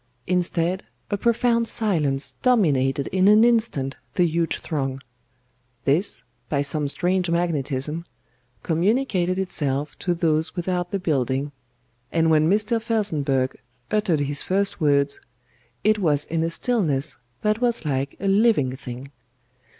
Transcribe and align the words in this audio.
Instead 0.25 0.83
a 1.11 1.15
profound 1.17 1.67
silence 1.67 2.33
dominated 2.41 3.05
in 3.11 3.27
an 3.27 3.43
instant 3.43 3.97
the 4.15 4.25
huge 4.25 4.57
throng; 4.57 4.99
this, 5.85 6.23
by 6.49 6.59
some 6.59 6.87
strange 6.87 7.29
magnetism, 7.29 8.03
communicated 8.63 9.37
itself 9.37 9.95
to 9.99 10.15
those 10.15 10.55
without 10.55 10.89
the 10.89 10.97
building, 10.97 11.51
and 12.11 12.31
when 12.31 12.49
Mr. 12.49 12.81
FELSENBURGH 12.81 13.57
uttered 13.91 14.21
his 14.21 14.41
first 14.41 14.81
words, 14.81 15.19
it 15.83 15.99
was 15.99 16.25
in 16.25 16.41
a 16.41 16.49
stillness 16.49 17.17
that 17.43 17.61
was 17.61 17.85
like 17.85 18.15
a 18.19 18.27
living 18.27 18.75
thing. 18.75 19.11